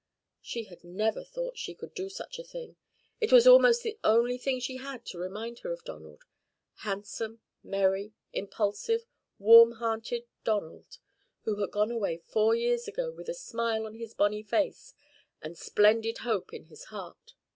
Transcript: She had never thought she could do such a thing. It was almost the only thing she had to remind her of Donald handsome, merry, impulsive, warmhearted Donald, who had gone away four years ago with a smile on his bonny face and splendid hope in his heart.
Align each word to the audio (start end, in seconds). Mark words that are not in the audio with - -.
She 0.41 0.63
had 0.63 0.83
never 0.83 1.23
thought 1.23 1.59
she 1.59 1.75
could 1.75 1.93
do 1.93 2.09
such 2.09 2.39
a 2.39 2.43
thing. 2.43 2.75
It 3.19 3.31
was 3.31 3.45
almost 3.45 3.83
the 3.83 3.99
only 4.03 4.35
thing 4.39 4.59
she 4.59 4.77
had 4.77 5.05
to 5.05 5.19
remind 5.19 5.59
her 5.59 5.71
of 5.71 5.83
Donald 5.83 6.23
handsome, 6.77 7.39
merry, 7.61 8.13
impulsive, 8.33 9.05
warmhearted 9.37 10.25
Donald, 10.43 10.97
who 11.43 11.57
had 11.57 11.69
gone 11.69 11.91
away 11.91 12.17
four 12.17 12.55
years 12.55 12.87
ago 12.87 13.11
with 13.11 13.29
a 13.29 13.35
smile 13.35 13.85
on 13.85 13.93
his 13.93 14.15
bonny 14.15 14.41
face 14.41 14.95
and 15.39 15.55
splendid 15.55 16.17
hope 16.25 16.51
in 16.51 16.63
his 16.63 16.85
heart. 16.85 17.35